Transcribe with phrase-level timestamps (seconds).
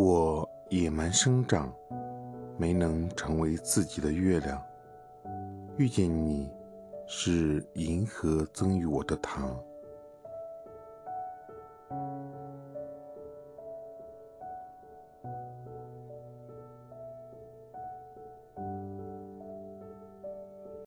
[0.00, 1.74] 我野蛮生长
[2.56, 4.62] 没能成为自己的月亮。
[5.76, 6.48] 遇见你
[7.08, 9.60] 是银河赠予我的糖。